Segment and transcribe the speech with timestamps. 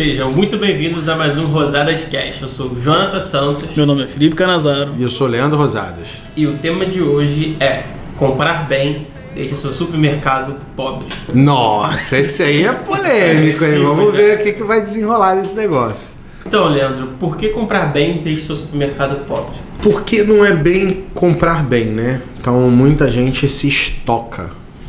[0.00, 2.40] Sejam muito bem-vindos a mais um Rosadas Cast.
[2.40, 4.94] Eu sou o Jonathan Santos Meu nome é Felipe Canazaro.
[4.96, 6.22] E eu sou Leandro Rosadas.
[6.34, 7.82] e o tema de hoje é
[8.16, 11.06] comprar bem deixa seu supermercado pobre.
[11.34, 13.82] Nossa, esse aí é polêmico, hein?
[13.82, 14.16] Vamos é.
[14.16, 16.16] ver o que, que vai desenrolar nesse negócio.
[16.46, 19.54] Então, Leandro, por que comprar bem deixa seu supermercado pobre?
[19.82, 22.22] Porque não é bem comprar bem, né?
[22.40, 24.44] Então muita gente se estoca.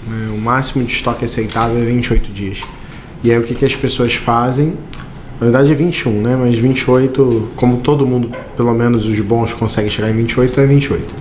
[0.08, 0.32] né?
[0.34, 2.62] O máximo de estoque aceitável é 28 dias.
[3.22, 4.74] E aí o que, que as pessoas fazem?
[5.42, 6.36] Na verdade é 21, né?
[6.36, 11.16] Mas 28, como todo mundo, pelo menos os bons, conseguem chegar em 28, é 28.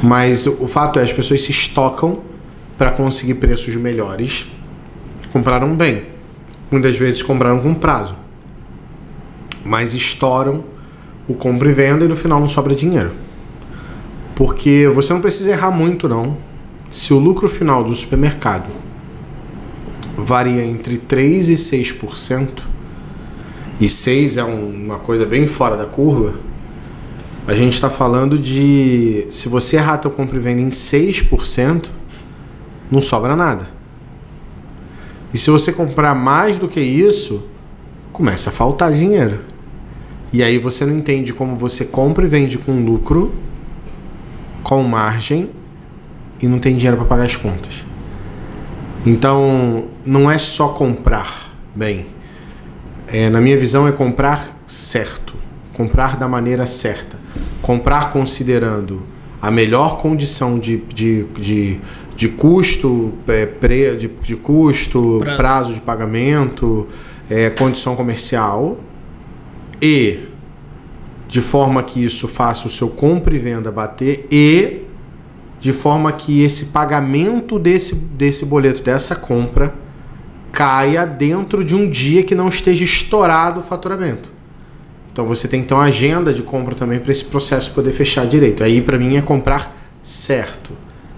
[0.00, 2.20] Mas o fato é, as pessoas se estocam
[2.78, 4.46] para conseguir preços melhores.
[5.32, 6.04] Compraram bem.
[6.70, 8.14] Muitas vezes compraram com prazo.
[9.64, 10.62] Mas estouram
[11.26, 13.10] o compra e venda e no final não sobra dinheiro.
[14.36, 16.36] Porque você não precisa errar muito não.
[16.88, 18.70] Se o lucro final do supermercado
[20.16, 22.70] varia entre 3 e 6%,
[23.80, 26.38] e 6 é um- uma coisa bem fora da curva,
[27.46, 31.90] a gente está falando de se você errar teu compra e venda em 6%,
[32.90, 33.68] não sobra nada.
[35.32, 37.42] E se você comprar mais do que isso,
[38.12, 39.38] começa a faltar dinheiro.
[40.32, 43.32] E aí você não entende como você compra e vende com lucro,
[44.62, 45.50] com margem
[46.40, 47.84] e não tem dinheiro para pagar as contas.
[49.04, 52.06] Então, não é só comprar bem.
[53.12, 55.34] É, na minha visão, é comprar certo.
[55.72, 57.18] Comprar da maneira certa.
[57.60, 59.02] Comprar considerando
[59.42, 61.80] a melhor condição de, de, de,
[62.14, 65.36] de custo, é, pre, de, de custo, Prazo.
[65.36, 66.86] prazo, de pagamento,
[67.28, 68.78] é, condição comercial
[69.80, 70.20] e
[71.26, 74.82] de forma que isso faça o seu compra e venda bater e
[75.60, 79.72] de forma que esse pagamento desse, desse boleto, dessa compra,
[80.52, 84.30] caia dentro de um dia que não esteja estourado o faturamento.
[85.12, 88.26] Então você tem que ter uma agenda de compra também para esse processo poder fechar
[88.26, 88.62] direito.
[88.62, 90.72] Aí para mim é comprar certo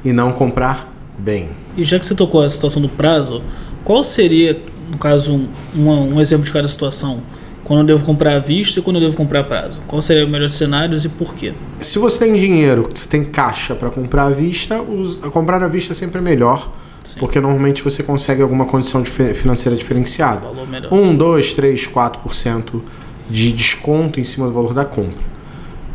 [0.05, 1.49] e não comprar bem.
[1.77, 3.43] E já que você tocou a situação do prazo,
[3.85, 4.61] qual seria,
[4.91, 7.23] no caso, um, um, um exemplo de cada situação?
[7.65, 9.81] Quando eu devo comprar à vista e quando eu devo comprar a prazo?
[9.87, 11.53] Qual seria o melhor cenários e por quê?
[11.81, 15.95] Se você tem dinheiro, você tem caixa para comprar à vista, os- comprar à vista
[15.95, 16.73] sempre é melhor,
[17.05, 17.19] Sim.
[17.21, 20.41] porque normalmente você consegue alguma condição difer- financeira diferenciada.
[20.41, 20.93] Valor melhor.
[20.93, 22.81] 1, 2, 3, 4%
[23.29, 25.33] de desconto em cima do valor da compra.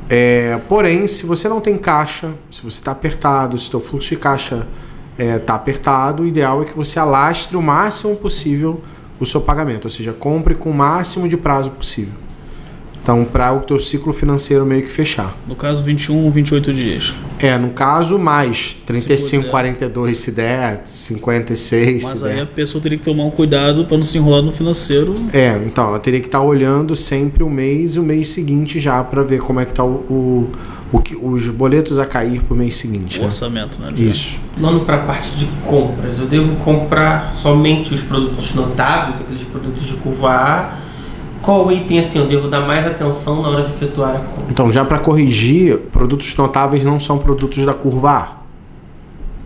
[0.09, 4.09] É, porém, se você não tem caixa, se você está apertado, se o seu fluxo
[4.09, 4.65] de caixa
[5.17, 8.81] está apertado, o ideal é que você alastre o máximo possível
[9.19, 12.13] o seu pagamento, ou seja, compre com o máximo de prazo possível.
[13.07, 15.33] Então, para o teu ciclo financeiro meio que fechar.
[15.47, 17.13] No caso, 21 28 dias.
[17.39, 19.49] É, no caso, mais 35, puder.
[19.51, 22.43] 42 se der, 56 Mas se aí der.
[22.43, 25.15] a pessoa teria que tomar um cuidado para não se enrolar no financeiro.
[25.31, 29.01] É, então ela teria que estar olhando sempre o mês e o mês seguinte já
[29.01, 30.51] para ver como é que tá o, o,
[30.91, 33.19] o que- os boletos a cair pro mês seguinte.
[33.19, 33.25] O Né?
[33.27, 33.93] orçamento, né?
[33.95, 34.37] Isso.
[34.59, 39.85] Falando para a parte de compras, eu devo comprar somente os produtos notáveis, aqueles produtos
[39.85, 40.86] de curva A.
[41.41, 44.45] Qual item assim eu devo dar mais atenção na hora de efetuar a compra?
[44.49, 48.37] Então, já para corrigir, produtos notáveis não são produtos da curva A.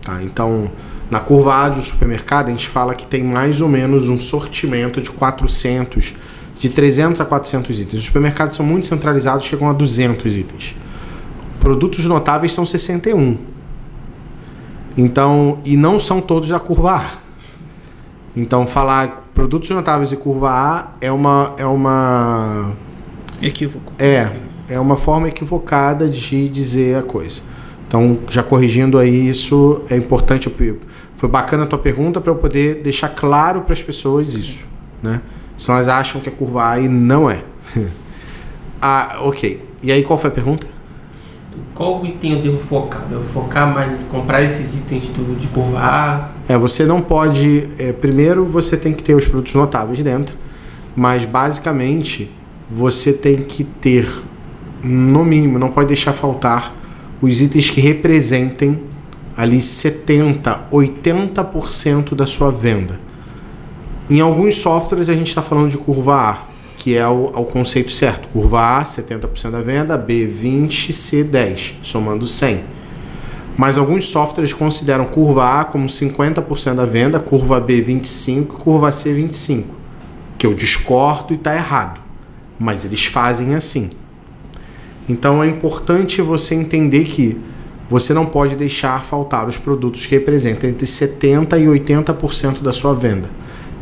[0.02, 0.22] Tá?
[0.22, 0.70] Então,
[1.10, 5.00] na curva A do supermercado, a gente fala que tem mais ou menos um sortimento
[5.00, 6.14] de 400,
[6.58, 8.00] de 300 a 400 itens.
[8.00, 10.74] Os supermercados são muito centralizados, chegam a 200 itens.
[11.60, 13.36] Produtos notáveis são 61.
[14.96, 17.10] Então, e não são todos da curva A.
[18.34, 22.72] Então, falar produtos notáveis e curva A é uma é uma
[23.40, 23.92] Equívoco.
[23.98, 24.28] é,
[24.68, 27.40] é uma forma equivocada de dizer a coisa.
[27.86, 30.50] Então, já corrigindo aí isso, é importante.
[31.14, 34.66] Foi bacana a tua pergunta para eu poder deixar claro para as pessoas isso,
[35.02, 35.20] né?
[35.58, 37.42] Senão elas acham que é curva A e não é.
[38.80, 39.62] ah, ok.
[39.82, 40.66] E aí, qual foi a pergunta?
[41.74, 43.02] Qual item eu devo focar?
[43.02, 46.28] Devo focar mais em comprar esses itens do, de curva A?
[46.48, 47.68] É, você não pode.
[47.78, 50.36] é, primeiro, você tem que ter os produtos notáveis dentro,
[50.96, 52.30] mas basicamente
[52.70, 54.08] você tem que ter,
[54.82, 56.74] no mínimo, não pode deixar faltar
[57.20, 58.82] os itens que representem
[59.36, 63.00] ali 70, 80% da sua venda.
[64.10, 66.38] Em alguns softwares a gente está falando de curva A,
[66.76, 68.28] que é o, é o conceito certo.
[68.28, 72.60] Curva A, 70% da venda, B, 20, C, 10, somando 100.
[73.56, 79.12] Mas alguns softwares consideram curva A como 50% da venda, curva B 25, curva C
[79.12, 79.74] 25.
[80.38, 82.00] Que eu discordo e está errado.
[82.58, 83.90] Mas eles fazem assim.
[85.08, 87.38] Então é importante você entender que
[87.90, 92.94] você não pode deixar faltar os produtos que representam entre 70% e 80% da sua
[92.94, 93.28] venda.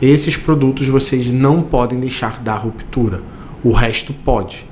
[0.02, 3.22] Esses produtos vocês não podem deixar dar ruptura.
[3.62, 4.66] O resto pode.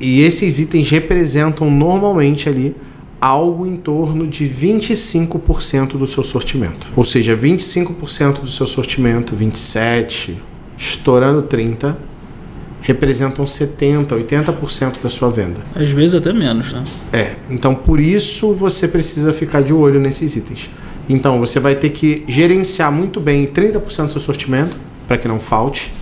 [0.00, 2.74] E esses itens representam normalmente ali
[3.24, 6.88] algo em torno de 25% do seu sortimento.
[6.94, 10.38] Ou seja, 25% do seu sortimento, 27,
[10.76, 11.96] estourando 30,
[12.82, 15.62] representam 70, 80% da sua venda.
[15.74, 16.84] Às vezes até menos, né?
[17.14, 20.68] É, então por isso você precisa ficar de olho nesses itens.
[21.08, 24.76] Então você vai ter que gerenciar muito bem 30% do seu sortimento,
[25.08, 25.94] para que não falte.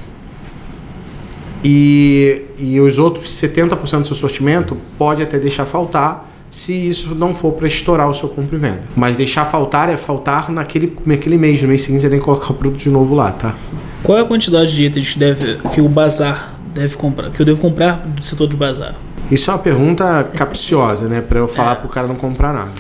[1.63, 7.35] E, e os outros 70% do seu sortimento pode até deixar faltar se isso não
[7.35, 8.83] for para estourar o seu compra e venda.
[8.95, 12.51] Mas deixar faltar é faltar naquele, naquele mês, no mês seguinte você tem que colocar
[12.51, 13.55] o produto de novo lá, tá?
[14.03, 17.47] Qual é a quantidade de itens que, deve, que o bazar deve comprar, que eu
[17.47, 18.95] devo comprar do setor de bazar?
[19.31, 21.23] Isso é uma pergunta capciosa, né?
[21.23, 21.75] Para eu falar É.
[21.77, 22.73] pro cara não comprar nada.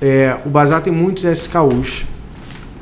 [0.00, 2.04] É, o bazar tem muitos SKUs,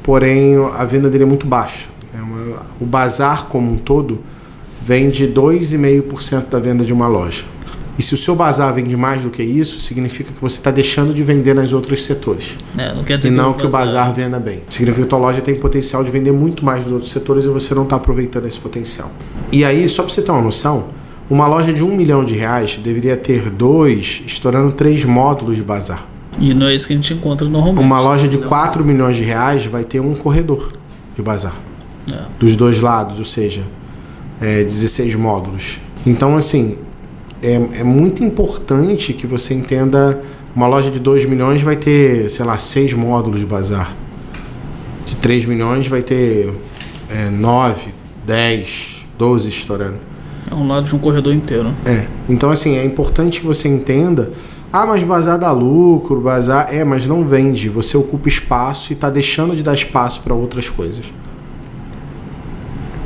[0.03, 1.87] porém a venda dele é muito baixa.
[2.15, 4.21] É uma- o bazar como um todo
[4.85, 7.45] vende 2,5% da venda de uma loja.
[8.01, 11.13] E se o seu bazar vende mais do que isso, significa que você está deixando
[11.13, 12.57] de vender nos outros setores.
[12.79, 14.63] É, não quer dizer E não que o bazar venda bem.
[14.71, 17.49] Significa que a tua loja tem potencial de vender muito mais nos outros setores e
[17.51, 19.13] você não está aproveitando esse potencial.
[19.53, 20.87] E aí, só para você ter uma noção,
[21.29, 26.07] uma loja de um milhão de reais deveria ter dois, estourando três módulos de bazar.
[26.39, 27.85] E não é isso que a gente encontra normalmente.
[27.85, 30.73] Uma loja de 4 milhões de reais vai ter um corredor
[31.15, 31.55] de bazar.
[32.11, 32.17] É.
[32.39, 33.63] Dos dois lados, ou seja,
[34.41, 35.79] é, 16 módulos.
[36.07, 36.79] Então, assim,
[37.43, 40.23] é, é muito importante que você entenda.
[40.55, 43.95] Uma loja de 2 milhões vai ter, sei lá, 6 módulos de bazar.
[45.07, 46.53] De 3 milhões vai ter
[47.09, 47.93] é, 9,
[48.27, 49.99] 10, 12 estourando.
[50.51, 51.73] É um lado de um corredor inteiro.
[51.87, 52.07] É.
[52.29, 54.33] Então, assim, é importante que você entenda.
[54.73, 56.69] Ah, mas bazar dá lucro, bazar.
[56.75, 57.69] É, mas não vende.
[57.69, 61.13] Você ocupa espaço e está deixando de dar espaço para outras coisas.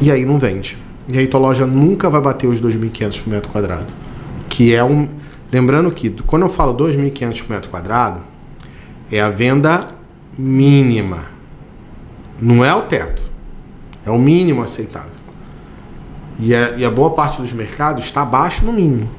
[0.00, 0.78] E aí não vende.
[1.08, 4.03] E aí tua loja nunca vai bater os 2.500 por metro quadrado.
[4.54, 5.08] Que é um.
[5.50, 8.20] Lembrando que quando eu falo 2.500 por metro quadrado,
[9.10, 9.88] é a venda
[10.38, 11.24] mínima.
[12.40, 13.20] Não é o teto.
[14.06, 15.10] É o mínimo aceitável.
[16.38, 19.10] E a, e a boa parte dos mercados está abaixo no mínimo.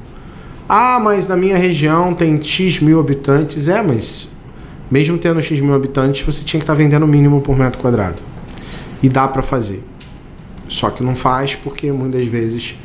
[0.66, 3.68] Ah, mas na minha região tem X mil habitantes.
[3.68, 4.34] É, mas
[4.90, 8.22] mesmo tendo X mil habitantes, você tinha que estar vendendo o mínimo por metro quadrado.
[9.02, 9.84] E dá para fazer.
[10.66, 12.78] Só que não faz porque muitas vezes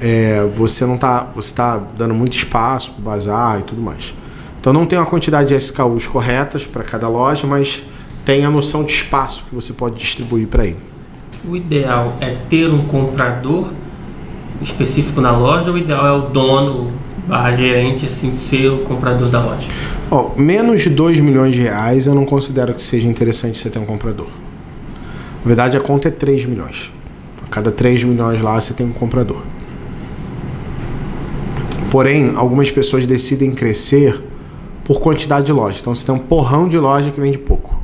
[0.00, 4.14] é, você não tá, você tá dando muito espaço para bazar e tudo mais.
[4.60, 7.82] Então não tem uma quantidade de SKUs corretas para cada loja, mas
[8.24, 10.78] tem a noção de espaço que você pode distribuir para ele.
[11.48, 13.70] O ideal é ter um comprador
[14.60, 16.92] específico na loja, ou o ideal é o dono,
[17.26, 19.68] barra gerente, assim, ser o comprador da loja?
[20.10, 23.78] Ó, menos de 2 milhões de reais eu não considero que seja interessante você ter
[23.78, 24.26] um comprador.
[24.26, 26.92] Na verdade, a conta é 3 milhões.
[27.46, 29.42] A cada 3 milhões lá você tem um comprador.
[31.90, 34.22] Porém, algumas pessoas decidem crescer
[34.84, 35.78] por quantidade de loja.
[35.80, 37.78] Então você tem um porrão de loja que vende pouco.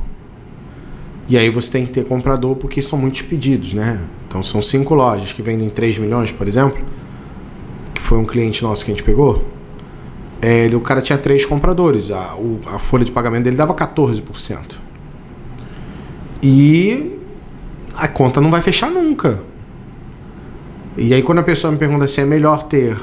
[1.29, 3.99] E aí você tem que ter comprador porque são muitos pedidos, né?
[4.27, 6.77] Então são cinco lojas que vendem 3 milhões, por exemplo,
[7.93, 9.45] que foi um cliente nosso que a gente pegou.
[10.41, 12.11] É, ele, o cara tinha três compradores.
[12.11, 14.79] A, o- a folha de pagamento dele dava 14%.
[16.41, 17.17] E
[17.95, 19.41] a conta não vai fechar nunca.
[20.95, 22.97] E aí quando a pessoa me pergunta se é melhor ter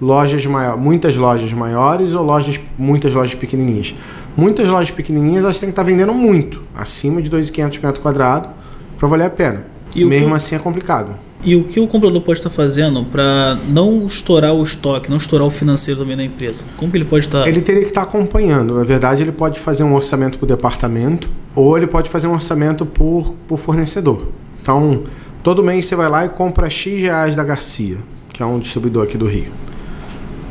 [0.00, 3.94] lojas maiores, muitas lojas maiores ou lojas, muitas lojas pequenininhas.
[4.36, 8.50] Muitas lojas pequenininhas elas têm que estar vendendo muito, acima de 2.500 metros quadrados,
[8.98, 9.64] para valer a pena.
[9.94, 11.14] E Mesmo que- assim é complicado.
[11.42, 15.46] E o que o comprador pode estar fazendo para não estourar o estoque, não estourar
[15.46, 16.64] o financeiro também da empresa?
[16.76, 17.48] Como que ele pode estar.
[17.48, 18.74] Ele teria que estar acompanhando.
[18.74, 22.84] Na verdade, ele pode fazer um orçamento por departamento ou ele pode fazer um orçamento
[22.84, 24.28] por, por fornecedor.
[24.60, 25.04] Então,
[25.42, 27.96] todo mês você vai lá e compra X reais da Garcia,
[28.34, 29.50] que é um distribuidor aqui do Rio.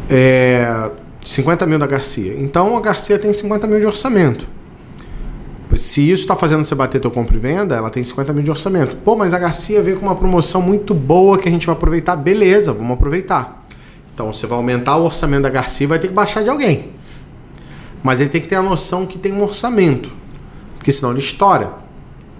[0.10, 0.89] É,
[1.24, 2.36] 50 mil da Garcia.
[2.39, 4.48] Então, a Garcia tem 50 mil de orçamento.
[5.75, 8.50] Se isso está fazendo você bater teu compra e venda, ela tem 50 mil de
[8.50, 8.98] orçamento.
[8.98, 12.16] Pô, mas a Garcia veio com uma promoção muito boa que a gente vai aproveitar.
[12.16, 13.63] Beleza, vamos aproveitar.
[14.13, 16.89] Então você vai aumentar o orçamento da Garcia e vai ter que baixar de alguém.
[18.01, 20.12] Mas ele tem que ter a noção que tem um orçamento.
[20.75, 21.74] Porque senão ele estoura.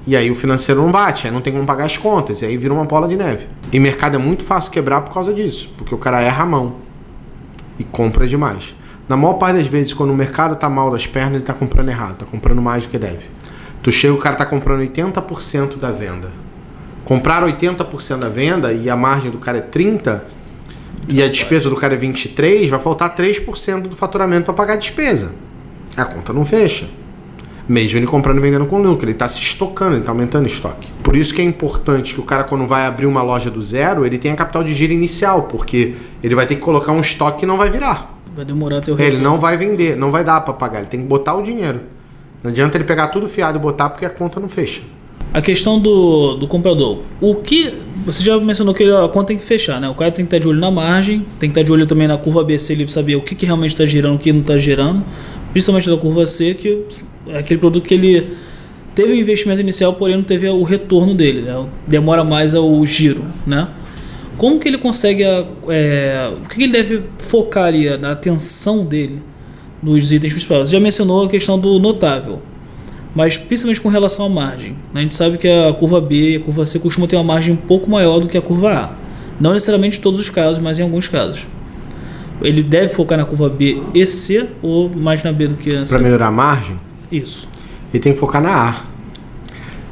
[0.08, 2.58] E aí o financeiro não bate, aí não tem como pagar as contas, e aí
[2.58, 3.48] vira uma bola de neve.
[3.72, 6.88] E mercado é muito fácil quebrar por causa disso, porque o cara erra a mão
[7.80, 8.76] e compra demais.
[9.08, 11.90] Na maior parte das vezes, quando o mercado tá mal das pernas, ele tá comprando
[11.90, 13.26] errado, tá comprando mais do que deve.
[13.82, 16.30] Tu chega, o cara tá comprando 80% da venda.
[17.06, 20.22] Comprar 80% da venda e a margem do cara é 30%,
[21.08, 24.78] e a despesa do cara é 23%, vai faltar 3% do faturamento para pagar a
[24.78, 25.32] despesa.
[25.98, 26.88] A conta não fecha.
[27.68, 30.48] Mesmo ele comprando e vendendo com lucro, ele está se estocando, ele está aumentando o
[30.48, 30.88] estoque.
[31.10, 34.06] Por isso que é importante que o cara, quando vai abrir uma loja do zero,
[34.06, 37.46] ele tenha capital de giro inicial, porque ele vai ter que colocar um estoque que
[37.48, 38.16] não vai virar.
[38.36, 39.24] Vai demorar até o Ele retorno.
[39.24, 41.80] não vai vender, não vai dar para pagar, ele tem que botar o dinheiro.
[42.44, 44.84] Não adianta ele pegar tudo fiado e botar porque a conta não fecha.
[45.34, 47.00] A questão do, do comprador.
[47.20, 47.74] O que.
[48.06, 49.89] Você já mencionou que a conta tem que fechar, né?
[49.89, 52.08] O cara tem que estar de olho na margem, tem que estar de olho também
[52.08, 54.60] na curva ABC para saber o que, que realmente está girando, o que não está
[54.60, 55.04] girando.
[55.54, 56.84] Principalmente na curva C, que
[57.30, 58.38] é aquele produto que ele
[59.00, 61.65] teve o investimento inicial, porém não teve o retorno dele, né?
[61.88, 63.70] Demora mais o giro, né?
[64.38, 65.24] Como que ele consegue.
[65.24, 69.22] é, o que que ele deve focar ali, na atenção dele
[69.82, 70.70] nos itens principais?
[70.70, 72.41] Você já mencionou a questão do notável
[73.15, 74.75] mas principalmente com relação à margem.
[74.94, 77.53] A gente sabe que a curva B e a curva C costumam ter uma margem
[77.53, 78.89] um pouco maior do que a curva A.
[79.39, 81.48] Não necessariamente em todos os casos, mas em alguns casos.
[82.39, 85.88] Ele deve focar na curva B e C ou mais na B do que na
[85.88, 85.94] C?
[85.94, 86.79] Para melhorar a margem,
[87.12, 87.50] Isso,
[87.91, 88.88] ele tem que focar na A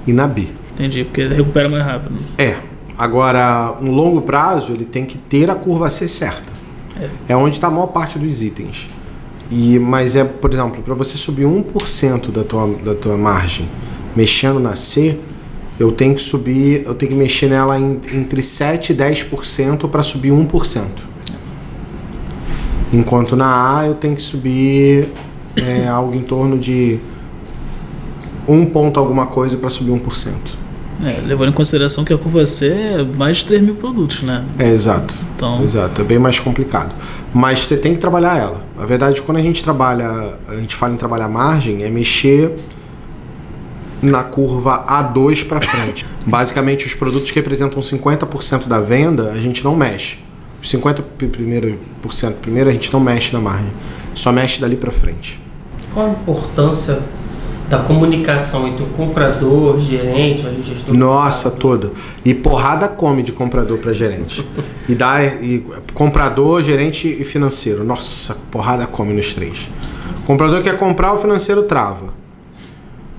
[0.07, 0.47] e na B.
[0.73, 2.15] entendi, porque ele recupera mais rápido.
[2.37, 2.55] É.
[2.97, 6.51] Agora, no longo prazo, ele tem que ter a curva C certa.
[7.29, 8.89] É, onde está a maior parte dos itens.
[9.51, 13.69] E, mas é, por exemplo, para você subir 1% da tua, da tua margem
[14.15, 15.19] mexendo na C,
[15.79, 20.01] eu tenho que subir, eu tenho que mexer nela em- entre 7 e 10% para
[20.01, 21.03] subir 1%.
[22.91, 25.07] Enquanto na A eu tenho que subir
[25.55, 26.99] é, algo em torno de
[28.47, 30.33] 1 ponto alguma coisa para subir 1%.
[31.03, 34.43] É, levando em consideração que a curva C é mais de 3 mil produtos, né?
[34.57, 35.13] É, exato.
[35.35, 36.93] Então, Exato, é bem mais complicado.
[37.33, 38.63] Mas você tem que trabalhar ela.
[38.79, 40.09] A verdade, quando a gente trabalha,
[40.47, 42.57] a gente fala em trabalhar margem, é mexer
[44.01, 46.05] na curva A2 para frente.
[46.25, 50.17] Basicamente, os produtos que representam 50% da venda, a gente não mexe.
[50.61, 53.71] Os 50% primeiro, por cento primeiro a gente não mexe na margem.
[54.15, 55.39] Só mexe dali para frente.
[55.93, 56.99] Qual a importância
[57.69, 60.95] da comunicação entre o comprador, gerente, ali, gestor?
[60.95, 61.91] Nossa, toda.
[62.24, 64.47] E porrada come de comprador para gerente.
[64.88, 67.83] E dá e comprador, gerente e financeiro.
[67.83, 69.69] Nossa, porrada come nos três.
[70.24, 72.13] O comprador quer comprar, o financeiro trava.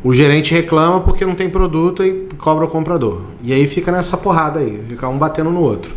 [0.02, 3.22] O gerente reclama porque não tem produto e cobra o comprador.
[3.42, 5.94] E aí fica nessa porrada aí, fica um batendo no outro.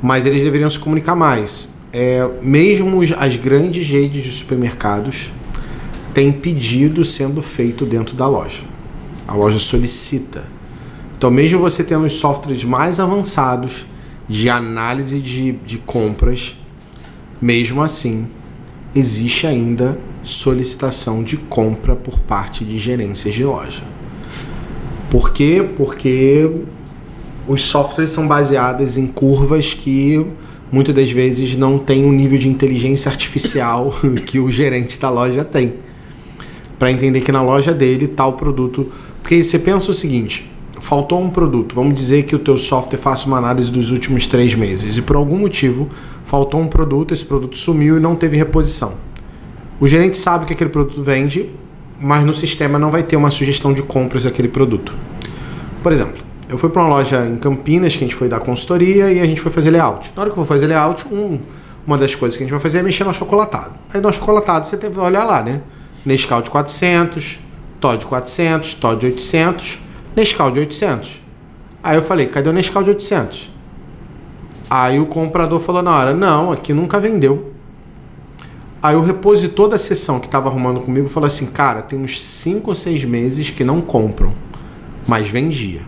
[0.00, 1.70] Mas eles deveriam se comunicar mais.
[1.92, 5.32] É, mesmo as grandes redes de supermercados
[6.14, 8.62] têm pedido sendo feito dentro da loja.
[9.26, 10.48] A loja solicita.
[11.16, 13.86] Então, mesmo você tendo os softwares mais avançados
[14.28, 16.56] de análise de, de compras,
[17.40, 18.26] mesmo assim,
[18.94, 23.82] existe ainda solicitação de compra por parte de gerências de loja.
[25.10, 25.68] Por quê?
[25.76, 26.50] Porque
[27.48, 30.24] os softwares são baseados em curvas que
[30.70, 33.92] muitas das vezes não têm o nível de inteligência artificial
[34.26, 35.74] que o gerente da loja tem.
[36.80, 38.88] Para entender que na loja dele tal produto.
[39.22, 41.74] Porque você pensa o seguinte: faltou um produto.
[41.74, 45.14] Vamos dizer que o teu software faça uma análise dos últimos três meses e por
[45.14, 45.88] algum motivo
[46.24, 48.94] faltou um produto, esse produto sumiu e não teve reposição.
[49.78, 51.50] O gerente sabe que aquele produto vende,
[52.00, 54.94] mas no sistema não vai ter uma sugestão de compras daquele produto.
[55.82, 59.12] Por exemplo, eu fui para uma loja em Campinas que a gente foi dar consultoria
[59.12, 60.12] e a gente foi fazer layout.
[60.16, 61.38] Na hora que eu vou fazer layout, um,
[61.86, 63.72] uma das coisas que a gente vai fazer é mexer no achocolatado.
[63.92, 65.60] Aí no achocolatado você tem que olhar lá, né?
[66.04, 67.38] Nescau de 400,
[67.80, 69.80] Todd 400, Todd 800,
[70.16, 71.20] Nescau de 800.
[71.82, 73.50] Aí eu falei, cadê o Nescau de 800?
[74.68, 77.52] Aí o comprador falou na hora, não, aqui nunca vendeu.
[78.82, 82.70] Aí o repositor da sessão que estava arrumando comigo falou assim, cara, tem uns 5
[82.70, 84.32] ou 6 meses que não compram,
[85.06, 85.82] mas vendia.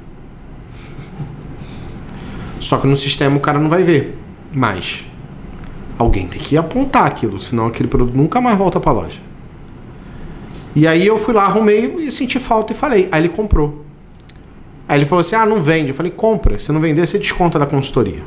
[2.60, 4.18] Só que no sistema o cara não vai ver.
[4.52, 5.06] Mas
[5.98, 9.20] alguém tem que apontar aquilo, senão aquele produto nunca mais volta para a loja.
[10.74, 13.08] E aí eu fui lá, arrumei e senti falta e falei.
[13.12, 13.84] Aí ele comprou.
[14.88, 15.90] Aí ele falou assim: ah, não vende.
[15.90, 16.58] Eu falei: compra.
[16.58, 18.22] Se não vender, você desconta da consultoria.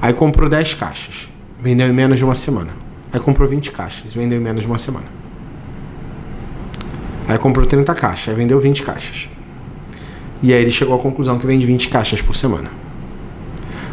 [0.00, 1.28] Aí comprou 10 caixas.
[1.58, 2.72] Vendeu em menos de uma semana.
[3.12, 4.14] Aí comprou 20 caixas.
[4.14, 5.06] Vendeu em menos de uma semana.
[7.26, 8.28] Aí comprou 30 caixas.
[8.28, 9.28] Aí vendeu 20 caixas.
[10.42, 12.70] E aí ele chegou à conclusão que vende 20 caixas por semana.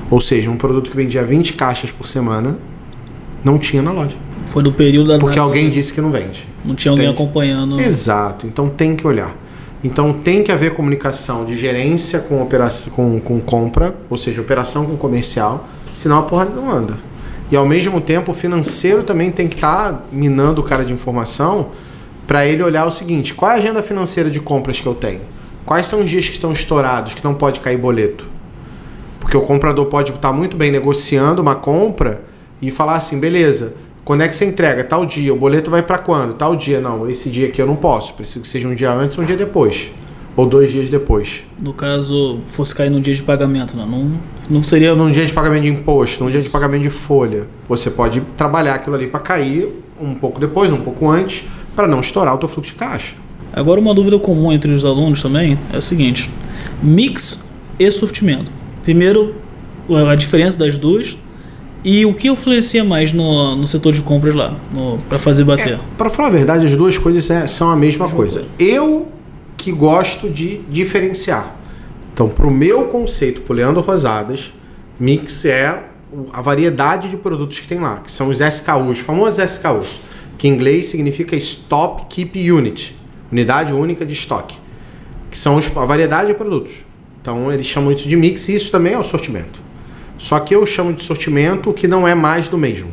[0.10, 2.58] Ou seja, um produto que vendia 20 caixas por semana
[3.44, 4.18] não tinha na loja.
[4.46, 6.48] Foi do período da Porque alguém disse que não vende.
[6.64, 7.22] Não tinha alguém Entende?
[7.22, 7.80] acompanhando.
[7.80, 8.48] Exato.
[8.48, 9.36] Então tem que olhar.
[9.84, 14.86] Então tem que haver comunicação de gerência com operação com, com compra, ou seja, operação
[14.86, 16.98] com comercial, senão a porra não anda.
[17.52, 21.70] E ao mesmo tempo o financeiro também tem que estar minando o cara de informação
[22.26, 25.22] para ele olhar o seguinte: qual é a agenda financeira de compras que eu tenho?
[25.66, 28.26] Quais são os dias que estão estourados, que não pode cair boleto?
[29.20, 32.22] Porque o comprador pode estar muito bem negociando uma compra
[32.62, 33.74] e falar assim, beleza,
[34.06, 34.84] Quando é que você entrega?
[34.84, 35.34] Tal dia.
[35.34, 36.36] O boleto vai para quando?
[36.36, 36.80] Tal dia.
[36.80, 38.14] Não, esse dia aqui eu não posso.
[38.14, 39.92] Preciso que seja um dia antes ou um dia depois.
[40.36, 41.44] Ou dois dias depois.
[41.60, 44.94] No caso, fosse cair no dia de pagamento, não, não, não seria.
[44.94, 47.48] Num dia de pagamento de imposto, num dia de pagamento de folha.
[47.68, 49.70] Você pode trabalhar aquilo ali para cair
[50.00, 51.46] um pouco depois, um pouco antes,
[51.76, 53.16] para não estourar o teu fluxo de caixa.
[53.52, 56.30] Agora, uma dúvida comum entre os alunos também é a seguinte:
[56.84, 57.40] mix
[57.80, 58.52] e sortimento.
[58.84, 59.34] Primeiro,
[59.90, 61.18] a diferença das duas
[61.86, 64.56] e o que influencia mais no, no setor de compras lá,
[65.08, 65.74] para fazer bater?
[65.74, 68.40] É, para falar a verdade, as duas coisas é, são a mesma, coisa.
[68.40, 68.52] coisa.
[68.58, 69.08] Eu
[69.56, 71.56] que gosto de diferenciar.
[72.12, 74.52] Então, para o meu conceito, por Leandro Rosadas,
[75.00, 75.84] mix é
[76.34, 80.00] a variedade de produtos que tem lá, que são os SKUs, os famosos SKUs,
[80.40, 82.96] que em inglês significa Stop Keep Unit,
[83.32, 84.56] unidade única de estoque,
[85.30, 86.78] que são a variedade de produtos.
[87.22, 89.65] Então, eles chamam isso de mix e isso também é o sortimento.
[90.18, 92.92] Só que eu chamo de sortimento que não é mais do mesmo.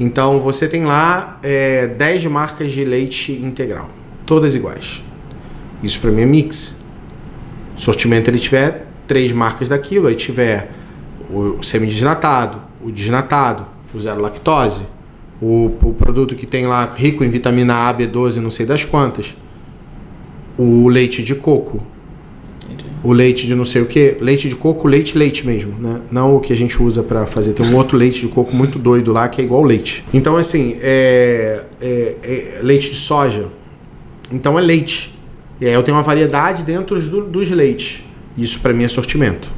[0.00, 3.88] Então, você tem lá é, 10 marcas de leite integral,
[4.26, 5.02] todas iguais.
[5.82, 6.78] Isso para mim é mix.
[7.76, 10.70] Sortimento ele tiver três marcas daquilo, aí tiver
[11.30, 14.82] o semi-desnatado, o desnatado, o zero lactose,
[15.40, 19.36] o, o, produto que tem lá rico em vitamina A, B12, não sei das quantas,
[20.56, 21.84] o leite de coco,
[23.02, 26.00] o leite de não sei o que, leite de coco, leite, leite mesmo, né?
[26.10, 27.52] Não o que a gente usa para fazer.
[27.52, 30.04] Tem um outro leite de coco muito doido lá que é igual leite.
[30.14, 33.48] Então, assim, é, é, é leite de soja.
[34.30, 35.18] Então é leite.
[35.60, 38.02] E aí eu tenho uma variedade dentro do, dos leites.
[38.36, 39.48] Isso para mim é sortimento.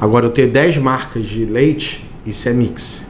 [0.00, 3.06] Agora eu ter 10 marcas de leite, isso é mix.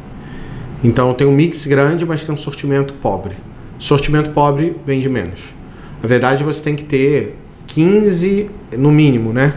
[0.83, 3.35] Então eu tenho um mix grande, mas tem um sortimento pobre.
[3.79, 5.55] Sortimento pobre vende menos.
[6.03, 7.37] Na verdade você tem que ter
[7.79, 9.55] 15, no mínimo, né?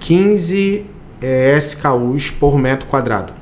[0.00, 0.86] 15
[1.20, 3.34] é, SKUs por metro quadrado.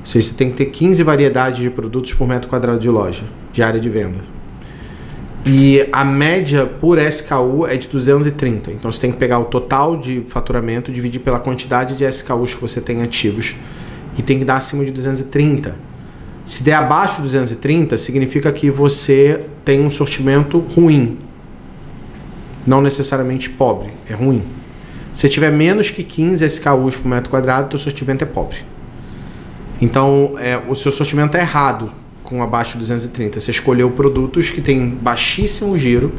[0.00, 3.22] Ou seja, você tem que ter 15 variedades de produtos por metro quadrado de loja,
[3.54, 4.18] de área de venda.
[5.46, 8.70] E a média por SKU é de 230.
[8.70, 12.60] Então você tem que pegar o total de faturamento, dividir pela quantidade de SKUs que
[12.60, 13.56] você tem ativos
[14.18, 15.74] e tem que dar acima de 230.
[16.44, 21.29] Se der abaixo de 230, significa que você tem um sortimento ruim.
[22.66, 24.42] Não necessariamente pobre, é ruim.
[25.12, 28.58] Se tiver menos que 15 SKUs por metro quadrado, o sortimento é pobre.
[29.80, 31.90] Então, é, o seu sortimento é errado
[32.22, 33.40] com abaixo de 230.
[33.40, 36.12] Você escolheu produtos que têm baixíssimo giro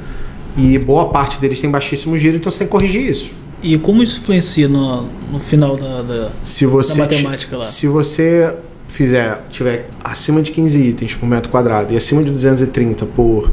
[0.57, 3.31] e boa parte deles tem baixíssimo giro, então você tem que corrigir isso.
[3.63, 7.63] E como isso influencia no, no final da, da, se você, da matemática lá?
[7.63, 13.05] Se você fizer, tiver acima de 15 itens por metro quadrado e acima de 230
[13.05, 13.51] por,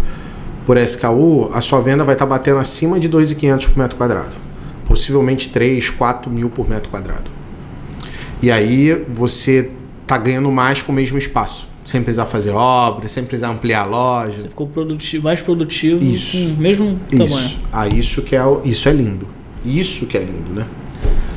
[0.68, 4.32] por SKU, a sua venda vai estar batendo acima de 2,500 por metro quadrado.
[4.84, 7.30] Possivelmente 3, 4 mil por metro quadrado.
[8.42, 9.70] E aí você
[10.02, 13.86] está ganhando mais com o mesmo espaço sem precisar fazer obra, sem precisar ampliar a
[13.86, 14.42] loja.
[14.42, 17.26] Você ficou produtivo, mais produtivo isso, com o mesmo tamanho.
[17.28, 17.60] Isso.
[17.72, 19.26] Ah, isso que é, isso é lindo.
[19.64, 20.66] Isso que é lindo, né?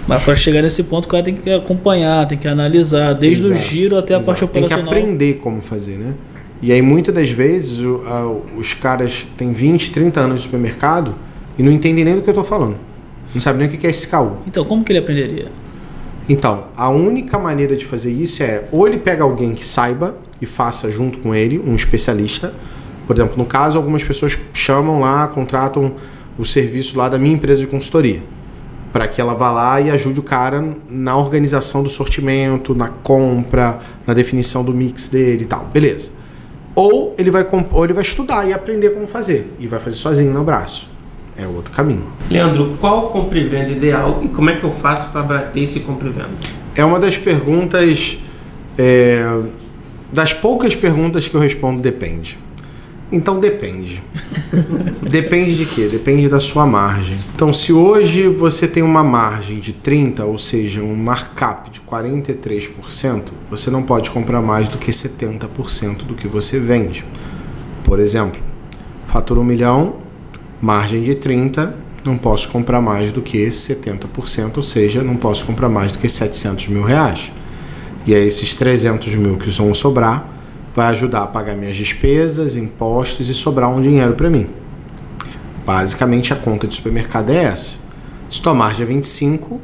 [0.06, 3.62] Mas para chegar nesse ponto, o cara tem que acompanhar, tem que analisar, desde Exato.
[3.62, 4.26] o giro até a Exato.
[4.26, 4.88] parte operacional.
[4.88, 6.15] Tem que aprender como fazer, né?
[6.62, 11.15] E aí, muitas das vezes, o, a, os caras têm 20, 30 anos de supermercado
[11.58, 12.78] e não entendem nem do que eu estou falando.
[13.34, 14.38] Não sabem nem o que é SKU.
[14.45, 15.52] Então, como que ele aprenderia?
[16.30, 20.45] Então, a única maneira de fazer isso é ou ele pega alguém que saiba e
[20.45, 22.54] faça junto com ele, um especialista.
[23.08, 25.95] Por exemplo, no caso, algumas pessoas chamam lá, contratam
[26.38, 28.24] o serviço lá da minha empresa de consultoria,
[28.93, 33.80] para que ela vá lá e ajude o cara na organização do sortimento, na compra,
[34.06, 35.67] na definição do mix dele e tal.
[35.74, 36.21] Beleza.
[36.76, 40.34] Ou ele vai, ou ele vai estudar e aprender como fazer, e vai fazer sozinho
[40.34, 40.90] no braço.
[41.38, 42.12] É outro caminho.
[42.30, 45.80] Leandro, qual compra e venda ideal e como é que eu faço para bater esse
[45.80, 46.30] compra e venda?
[46.76, 48.18] É uma das perguntas
[48.78, 49.24] é,
[50.12, 52.38] das poucas perguntas que eu respondo, depende.
[53.12, 54.02] Então depende.
[55.02, 55.88] depende de quê?
[55.91, 57.17] Depende da sua margem.
[57.36, 63.26] Então, se hoje você tem uma margem de 30, ou seja, um markup de 43%,
[63.50, 67.04] você não pode comprar mais do que 70% do que você vende.
[67.84, 68.39] Por exemplo,
[69.08, 69.97] fatura um milhão,
[70.62, 75.67] margem de 30, não posso comprar mais do que 70%, ou seja, não posso comprar
[75.67, 77.32] mais do que 700 mil reais.
[78.06, 80.28] E aí esses 300 mil que vão sobrar
[80.76, 84.48] vai ajudar a pagar minhas despesas, impostos e sobrar um dinheiro para mim.
[85.66, 87.78] Basicamente a conta de supermercado é essa.
[88.30, 89.60] Se tua margem é 25,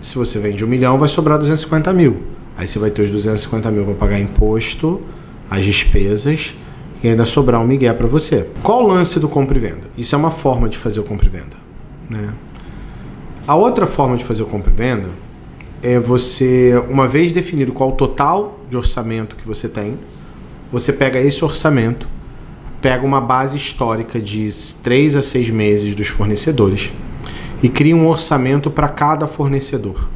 [0.00, 2.22] se você vende um milhão, vai sobrar 250 mil.
[2.56, 5.02] Aí você vai ter os 250 mil para pagar imposto,
[5.50, 6.54] as despesas
[7.02, 8.48] e ainda sobrar um migué para você.
[8.62, 9.90] Qual o lance do compra e venda?
[9.98, 11.56] Isso é uma forma de fazer o compra e venda.
[12.08, 12.32] Né?
[13.46, 15.08] A outra forma de fazer o compra e venda
[15.82, 19.98] é você, uma vez definido qual o total de orçamento que você tem,
[20.74, 22.08] você pega esse orçamento,
[22.82, 24.48] pega uma base histórica de
[24.82, 26.92] 3 a 6 meses dos fornecedores
[27.62, 30.08] e cria um orçamento para cada fornecedor.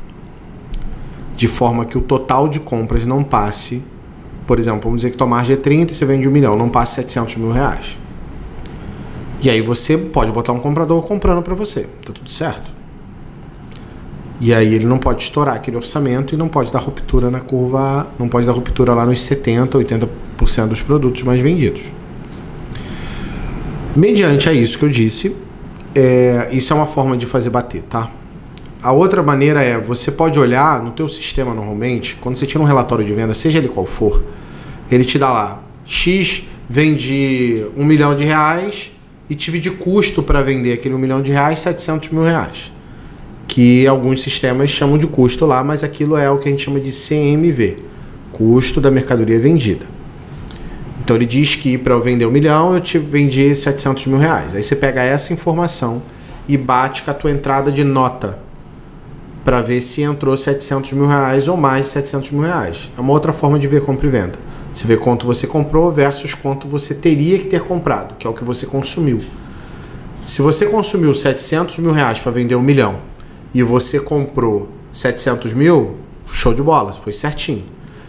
[1.37, 3.85] De forma que o total de compras não passe,
[4.49, 6.69] por exemplo, vamos dizer que tua margem é 30 e você vende um milhão, não
[6.69, 7.97] passe 700 mil reais.
[9.41, 12.69] E aí você pode botar um comprador comprando para você, tá tudo certo.
[14.41, 18.09] E aí ele não pode estourar aquele orçamento e não pode dar ruptura na curva,
[18.19, 20.09] não pode dar ruptura lá nos 70, 80%
[20.67, 21.83] dos produtos mais vendidos.
[23.95, 25.35] Mediante a isso que eu disse,
[25.95, 28.11] é, isso é uma forma de fazer bater, tá?
[28.83, 32.67] A outra maneira é, você pode olhar no teu sistema normalmente, quando você tira um
[32.67, 34.23] relatório de venda, seja ele qual for,
[34.91, 38.93] ele te dá lá, X vende um milhão de reais
[39.29, 42.71] e tive de custo para vender aquele um milhão de reais, 700 mil reais
[43.49, 46.79] que alguns sistemas chamam de custo lá, mas aquilo é o que a gente chama
[46.79, 47.77] de CMV,
[48.31, 49.87] custo da mercadoria vendida.
[51.09, 54.55] Então ele diz que para eu vender um milhão eu te vendi 700 mil reais.
[54.55, 56.03] Aí você pega essa informação
[56.47, 58.39] e bate com a tua entrada de nota
[59.43, 62.91] para ver se entrou 700 mil reais ou mais de 700 mil reais.
[62.95, 64.39] É uma outra forma de ver compra e venda.
[64.71, 68.35] Você vê quanto você comprou versus quanto você teria que ter comprado, que é o
[68.35, 69.19] que você consumiu.
[70.27, 72.97] Se você consumiu 700 mil reais para vender um milhão
[73.55, 75.97] e você comprou 700 mil,
[76.31, 77.65] show de bola, foi certinho.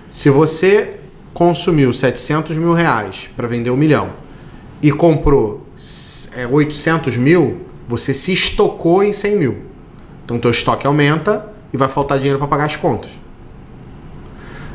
[0.10, 0.99] Se você
[1.40, 4.10] consumiu 700 mil reais para vender um milhão
[4.82, 5.66] e comprou
[6.36, 9.58] é, 800 mil, você se estocou em 100 mil.
[10.26, 13.10] Então, teu estoque aumenta e vai faltar dinheiro para pagar as contas.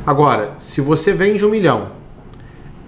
[0.07, 1.91] Agora, se você vende um milhão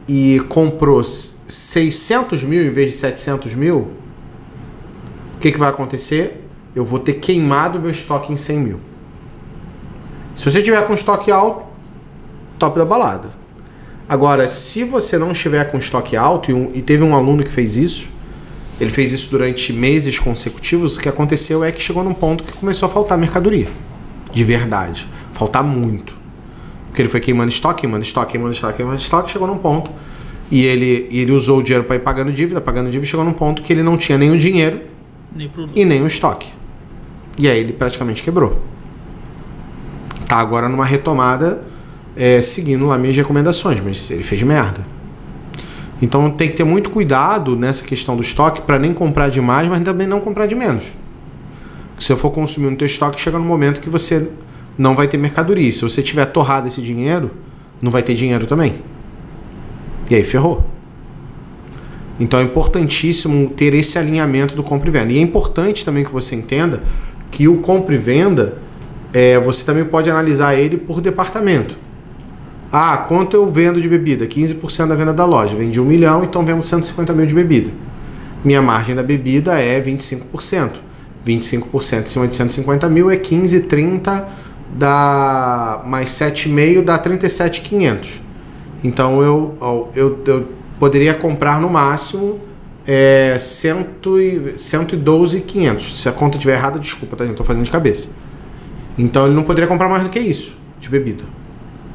[0.08, 3.90] e comprou 600 mil em vez de 700 mil,
[5.36, 6.46] o que, que vai acontecer?
[6.74, 8.80] eu vou ter queimado meu estoque em 100 mil.
[10.34, 11.64] Se você tiver com estoque alto,
[12.58, 13.30] top da balada.
[14.08, 17.50] Agora, se você não estiver com estoque alto, e, um, e, teve um aluno que
[17.50, 18.08] fez isso,
[18.80, 22.52] ele fez isso durante meses consecutivos, o que aconteceu é que chegou num ponto que
[22.52, 23.68] começou a faltar mercadoria.
[24.32, 25.08] De verdade.
[25.32, 26.14] Faltar muito.
[26.86, 29.90] Porque ele foi queimando estoque, queimando estoque, queimando estoque, queimando estoque, chegou num ponto.
[30.50, 33.62] E ele, ele usou o dinheiro para ir pagando dívida, pagando dívida, chegou num ponto
[33.62, 34.80] que ele não tinha nem o dinheiro
[35.34, 36.46] nem e nem o estoque.
[37.36, 38.62] E aí ele praticamente quebrou.
[40.26, 41.64] Tá agora numa retomada,
[42.16, 44.80] é, seguindo lá minhas recomendações, mas ele fez merda.
[46.00, 49.82] Então tem que ter muito cuidado nessa questão do estoque para nem comprar demais, mas
[49.82, 50.92] também não comprar de menos.
[51.98, 54.28] Se eu for consumir no teu estoque, chega no momento que você
[54.76, 55.70] não vai ter mercadoria.
[55.72, 57.30] Se você tiver torrado esse dinheiro,
[57.80, 58.74] não vai ter dinheiro também.
[60.10, 60.64] E aí ferrou.
[62.20, 65.12] Então é importantíssimo ter esse alinhamento do compra e venda.
[65.12, 66.82] E é importante também que você entenda
[67.30, 68.58] que o compra e venda,
[69.12, 71.85] é, você também pode analisar ele por departamento.
[72.72, 74.26] Ah, quanto eu vendo de bebida?
[74.26, 75.56] 15% da venda da loja.
[75.56, 77.70] Vendi um milhão, então vendo 150 mil de bebida.
[78.44, 80.72] Minha margem da bebida é 25%.
[81.26, 84.28] 25% em cima de 150 mil é 15, 30
[84.76, 88.20] dá mais 7,5 dá 37,500.
[88.84, 89.56] Então eu,
[89.94, 90.48] eu, eu
[90.78, 92.38] poderia comprar no máximo
[92.86, 96.00] é 112,500.
[96.00, 97.24] Se a conta estiver errada, desculpa, tá?
[97.24, 98.10] Estou fazendo de cabeça.
[98.96, 101.24] Então ele não poderia comprar mais do que isso de bebida.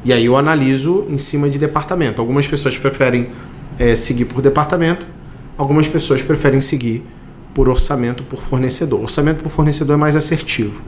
[0.04, 2.20] E aí eu analiso em cima de departamento.
[2.20, 3.28] Algumas pessoas preferem
[3.78, 5.06] é, seguir por departamento,
[5.56, 7.04] algumas pessoas preferem seguir
[7.54, 9.00] por orçamento por fornecedor.
[9.00, 10.82] Orçamento por fornecedor é mais assertivo.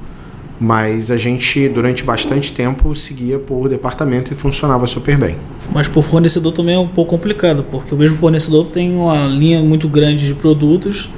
[0.61, 5.37] Mas a gente, durante bastante tempo, seguia por departamento e funcionava super bem.
[5.73, 9.61] Mas por fornecedor também é um pouco complicado, porque o mesmo fornecedor tem uma linha
[9.63, 11.11] muito grande de produtos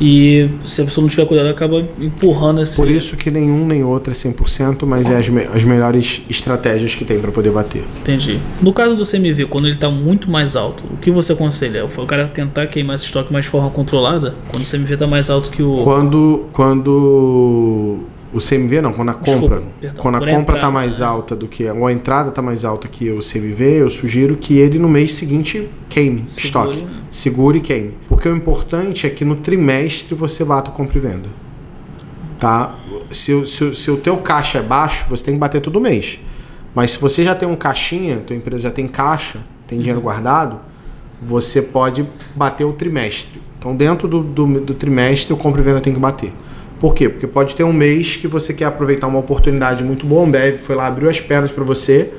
[0.00, 2.76] e se a pessoa não tiver cuidado, acaba empurrando esse.
[2.76, 6.94] Por isso que nenhum nem outro é 100%, mas é as, me as melhores estratégias
[6.94, 7.82] que tem para poder bater.
[8.00, 8.38] Entendi.
[8.62, 11.84] No caso do CMV, quando ele está muito mais alto, o que você aconselha?
[11.84, 14.34] O cara tentar queimar esse estoque mais de forma controlada?
[14.48, 15.82] Quando o CMV está mais alto que o.
[15.82, 16.46] Quando.
[16.52, 17.98] Quando
[18.32, 21.06] o CMV não, quando a compra, Desculpa, perdão, quando a compra está tá mais né?
[21.06, 24.58] alta do que ou a entrada está mais alta que o CMV, eu sugiro que
[24.58, 27.02] ele no mês seguinte queime Segure, estoque, né?
[27.10, 31.00] segure e queime, porque o importante é que no trimestre você bata o compra e
[31.00, 31.28] venda,
[32.38, 32.74] tá?
[33.10, 36.20] Se, se, se o teu caixa é baixo, você tem que bater todo mês,
[36.74, 40.04] mas se você já tem um caixinha, tua empresa já tem caixa, tem dinheiro uhum.
[40.04, 40.60] guardado,
[41.22, 43.40] você pode bater o trimestre.
[43.58, 46.32] Então dentro do, do, do trimestre o compra e venda tem que bater.
[46.80, 47.08] Por quê?
[47.08, 50.58] Porque pode ter um mês que você quer aproveitar uma oportunidade muito boa, um Bev
[50.58, 52.12] foi lá, abriu as pernas para você,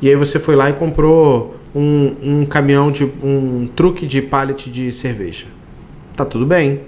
[0.00, 4.70] e aí você foi lá e comprou um, um caminhão de um truque de pallet
[4.70, 5.46] de cerveja.
[6.16, 6.80] Tá tudo bem.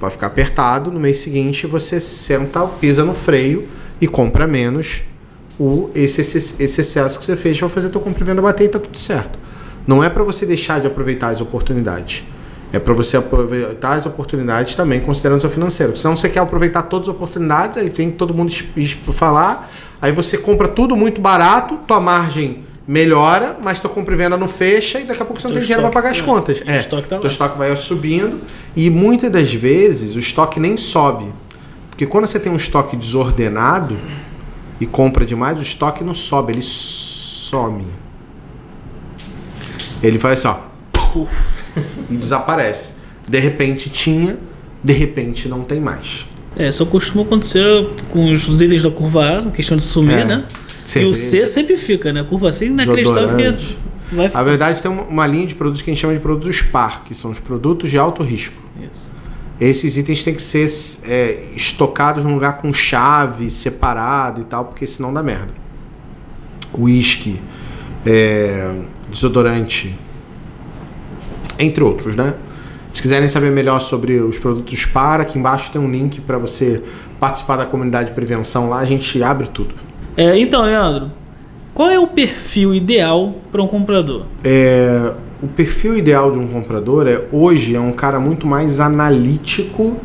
[0.00, 3.68] Vai ficar apertado, no mês seguinte você senta, pisa no freio
[4.00, 5.04] e compra menos
[5.60, 8.64] o esse, esse, esse excesso que você fez para fazer teu compra e venda bater
[8.64, 9.38] e tá tudo certo.
[9.86, 12.24] não é para você deixar de aproveitar as oportunidades.
[12.72, 15.96] É para você aproveitar as oportunidades também considerando o seu financeiro.
[15.96, 18.52] Senão você quer aproveitar todas as oportunidades, aí vem todo mundo
[19.12, 24.36] falar, aí você compra tudo muito barato, tua margem melhora, mas tua compra e venda
[24.36, 26.22] não fecha e daqui a pouco você não tem dinheiro para pagar as é.
[26.22, 26.60] contas.
[26.60, 27.20] O É, estoque tá lá.
[27.22, 28.40] teu estoque vai subindo
[28.74, 31.26] e muitas das vezes o estoque nem sobe.
[31.90, 33.98] Porque quando você tem um estoque desordenado
[34.80, 37.86] e compra demais, o estoque não sobe, ele some.
[40.02, 41.61] Ele faz assim, ó, puf,
[42.10, 42.94] e desaparece.
[43.28, 44.36] De repente tinha,
[44.82, 46.26] de repente não tem mais.
[46.56, 47.64] É, só costuma acontecer
[48.10, 50.24] com os itens da curva A, questão de sumir, É.
[50.24, 50.44] né?
[50.84, 51.06] Cerveja.
[51.06, 52.22] E o C sempre fica, né?
[52.24, 53.78] Curva C inacreditável Desodorante.
[54.10, 54.42] que vai Na ficar.
[54.42, 57.30] verdade, tem uma- linha de produtos que a gente chama de produtos SPAR, que são
[57.30, 58.60] os produtos de alto risco.
[58.92, 59.10] Isso.
[59.60, 60.66] Esses itens têm que ser
[61.08, 65.54] é, estocados num lugar com chave, separado e tal, porque senão dá merda.
[66.76, 67.40] Whisky,
[68.04, 68.74] é,
[69.10, 69.94] desodorante,
[71.62, 72.34] entre outros, né?
[72.90, 76.82] Se quiserem saber melhor sobre os produtos para, aqui embaixo tem um link para você
[77.18, 79.74] participar da comunidade de prevenção lá, a gente abre tudo.
[80.14, 81.10] É, então, Leandro,
[81.72, 84.26] qual é o perfil ideal para um comprador?
[84.44, 89.96] É, o perfil ideal de um comprador é hoje é um cara muito mais analítico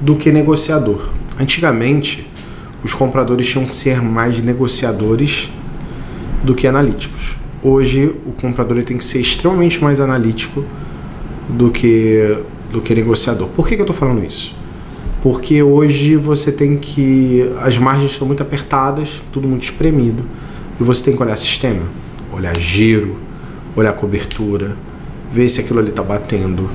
[0.00, 1.08] do que negociador.
[1.40, 2.28] Antigamente,
[2.84, 5.50] os compradores tinham que ser mais negociadores
[6.44, 7.36] do que analíticos.
[7.62, 10.64] Hoje, o comprador tem que ser extremamente mais analítico
[11.48, 12.38] do que
[12.70, 13.48] do que negociador.
[13.48, 14.54] Por que, que eu estou falando isso?
[15.22, 20.22] Porque hoje você tem que as margens estão muito apertadas, tudo muito espremido,
[20.78, 21.82] e você tem que olhar sistema,
[22.32, 23.16] olhar giro,
[23.74, 24.76] olhar cobertura,
[25.32, 26.70] ver se aquilo ali está batendo,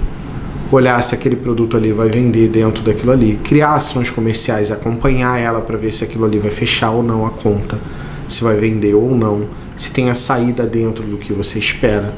[0.71, 5.62] olhar se aquele produto ali vai vender dentro daquilo ali, criar ações comerciais, acompanhar ela
[5.62, 7.79] para ver se aquilo ali vai fechar ou não a conta,
[8.27, 9.45] se vai vender ou não,
[9.77, 12.13] se tem a saída dentro do que você espera,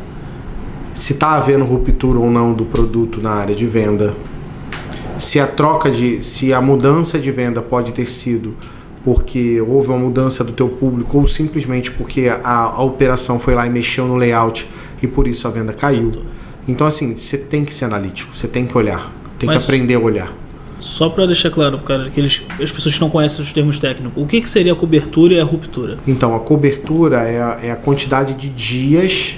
[0.96, 4.14] se está havendo ruptura ou não do produto na área de venda,
[5.18, 8.56] se a troca de, se a mudança de venda pode ter sido
[9.04, 13.68] porque houve uma mudança do teu público ou simplesmente porque a, a operação foi lá
[13.68, 14.68] e mexeu no layout
[15.02, 16.12] e por isso a venda caiu.
[16.68, 19.96] Então assim, você tem que ser analítico, você tem que olhar, tem Mas- que aprender
[19.96, 20.34] a olhar.
[20.78, 24.22] Só para deixar claro, cara, que eles, as pessoas que não conhecem os termos técnicos,
[24.22, 25.98] o que, que seria a cobertura e a ruptura?
[26.06, 29.38] Então, a cobertura é a, é a quantidade de dias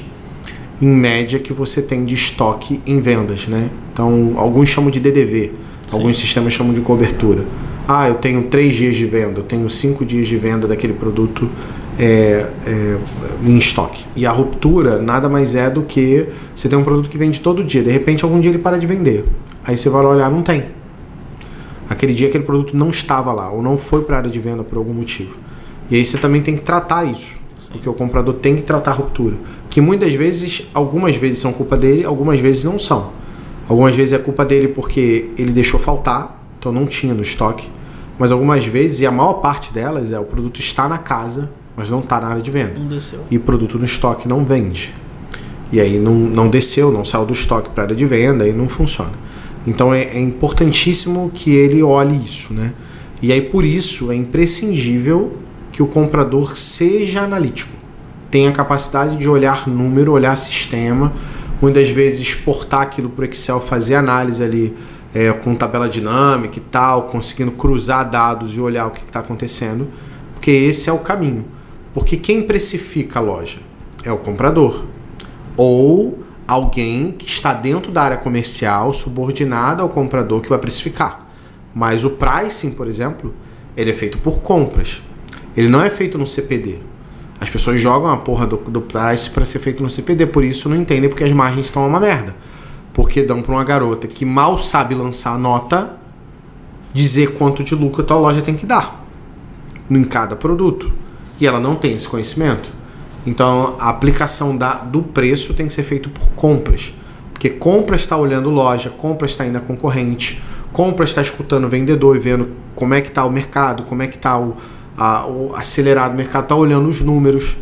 [0.82, 3.70] em média que você tem de estoque em vendas, né?
[3.92, 5.52] Então, alguns chamam de DDV,
[5.88, 5.98] Sim.
[5.98, 7.46] alguns sistemas chamam de cobertura.
[7.88, 11.50] Ah, eu tenho três dias de venda, eu tenho cinco dias de venda daquele produto
[11.98, 12.98] é, é,
[13.44, 14.06] em estoque.
[14.16, 17.64] E a ruptura nada mais é do que você tem um produto que vende todo
[17.64, 19.26] dia, de repente algum dia ele para de vender.
[19.66, 20.66] Aí você vai olhar, não tem.
[21.90, 24.64] Aquele dia aquele produto não estava lá ou não foi para a área de venda
[24.64, 25.36] por algum motivo.
[25.90, 27.37] E aí você também tem que tratar isso.
[27.72, 29.36] Porque o comprador tem que tratar a ruptura.
[29.70, 33.12] Que muitas vezes, algumas vezes são culpa dele, algumas vezes não são.
[33.68, 37.70] Algumas vezes é culpa dele porque ele deixou faltar, então não tinha no estoque.
[38.18, 41.90] Mas algumas vezes, e a maior parte delas, é o produto está na casa, mas
[41.90, 42.80] não está na área de venda.
[42.80, 43.20] Não desceu.
[43.30, 44.94] E o produto no estoque não vende.
[45.72, 48.54] E aí não, não desceu, não saiu do estoque para a área de venda e
[48.54, 49.12] não funciona.
[49.68, 52.72] Então é, é importantíssimo que ele olhe isso, né?
[53.22, 55.34] E aí por isso é imprescindível
[55.78, 57.72] que o comprador seja analítico.
[58.32, 61.14] Tenha capacidade de olhar número, olhar sistema,
[61.62, 64.76] muitas vezes exportar aquilo para o Excel, fazer análise ali
[65.14, 69.88] é, com tabela dinâmica e tal, conseguindo cruzar dados e olhar o que está acontecendo,
[70.34, 71.46] porque esse é o caminho.
[71.94, 73.60] Porque quem precifica a loja
[74.04, 74.84] é o comprador
[75.56, 81.30] ou alguém que está dentro da área comercial, subordinado ao comprador que vai precificar.
[81.72, 83.32] Mas o pricing, por exemplo,
[83.76, 85.04] ele é feito por compras.
[85.58, 86.78] Ele não é feito no CPD.
[87.42, 90.70] As pessoas jogam a porra do, do price para ser feito no CPD, por isso
[90.70, 92.36] não entendem porque as margens estão uma merda.
[92.94, 95.98] Porque dão para uma garota que mal sabe lançar nota
[96.94, 99.04] dizer quanto de lucro a tua loja tem que dar
[99.90, 100.94] em cada produto.
[101.40, 102.70] E ela não tem esse conhecimento.
[103.26, 106.94] Então a aplicação da, do preço tem que ser feito por compras.
[107.34, 110.42] Porque compras está olhando loja, compras está indo a concorrente,
[110.72, 114.08] compras está escutando o vendedor e vendo como é que está o mercado, como é
[114.08, 114.58] que está o,
[114.98, 117.58] a- o acelerado o mercado, está olhando os números.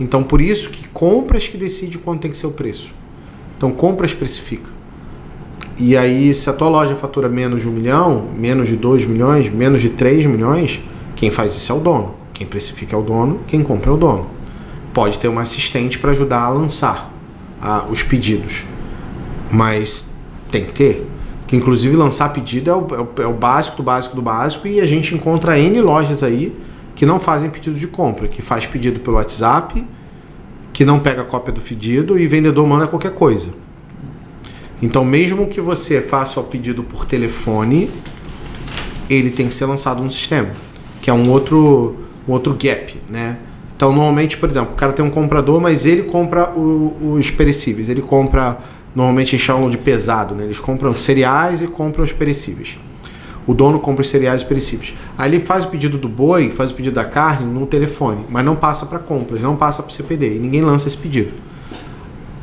[0.00, 2.92] Então por isso que compras que decide quanto tem que ser o preço.
[3.56, 4.70] Então compras precifica.
[5.78, 9.48] E aí, se a tua loja fatura menos de um milhão, menos de 2 milhões,
[9.48, 10.82] menos de 3 milhões,
[11.16, 12.14] quem faz isso é o dono.
[12.34, 14.26] Quem precifica é o dono, quem compra é o dono.
[14.92, 17.10] Pode ter uma assistente para ajudar a lançar
[17.60, 18.64] ah, os pedidos,
[19.50, 20.10] mas
[20.50, 21.06] tem que ter.
[21.46, 24.66] Que inclusive lançar pedido é o, é o- é o básico do básico do básico
[24.66, 26.54] e a gente encontra N lojas aí
[26.94, 29.86] que não fazem pedido de compra, que faz pedido pelo WhatsApp,
[30.72, 33.50] que não pega cópia do pedido e vendedor manda qualquer coisa.
[34.80, 37.88] Então, mesmo que você faça o pedido por telefone,
[39.08, 40.50] ele tem que ser lançado no sistema,
[41.00, 43.38] que é um outro, um outro gap, né?
[43.76, 47.88] Então, normalmente, por exemplo, o cara tem um comprador, mas ele compra o, os perecíveis.
[47.88, 48.58] Ele compra,
[48.94, 50.44] normalmente eles chamam de pesado, né?
[50.44, 52.78] Eles compram cereais e compram os perecíveis.
[53.46, 54.94] O dono compra os cereais perecíveis.
[55.18, 58.44] Aí ele faz o pedido do boi, faz o pedido da carne no telefone, mas
[58.44, 61.32] não passa para compras, não passa para o CPD e ninguém lança esse pedido.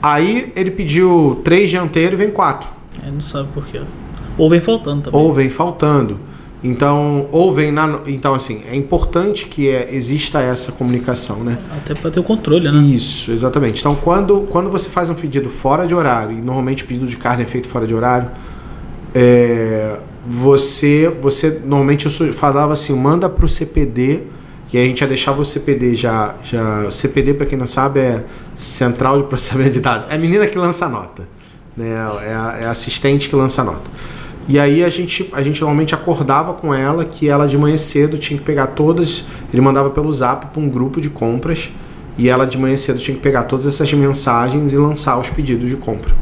[0.02, 2.70] Aí ele pediu três dianteiros e vem quatro.
[3.02, 3.82] Ele não sabe por quê.
[4.38, 5.20] Ou vem faltando também.
[5.20, 6.20] Ou vem faltando.
[6.64, 8.02] Então, ou vem na.
[8.06, 11.58] Então, assim, é importante que é, exista essa comunicação, né?
[11.78, 12.78] Até para ter o controle, né?
[12.80, 13.80] Isso, exatamente.
[13.80, 17.16] Então, quando, quando você faz um pedido fora de horário, e normalmente o pedido de
[17.16, 18.30] carne é feito fora de horário,
[19.16, 20.00] é,
[20.32, 24.22] você, você normalmente eu falava assim, manda para o CPD
[24.72, 28.24] e a gente já deixava o CPD já, já CPD para quem não sabe é
[28.54, 31.28] Central de Processamento de Dados, é a menina que lança a nota,
[31.76, 31.90] né?
[31.90, 33.90] É a, é a assistente que lança a nota.
[34.48, 38.16] E aí a gente, a gente normalmente acordava com ela que ela de manhã cedo
[38.20, 41.72] tinha que pegar todas, ele mandava pelo Zap para um grupo de compras
[42.20, 45.70] e ela de manhã cedo tinha que pegar todas essas mensagens e lançar os pedidos
[45.70, 46.14] de compra.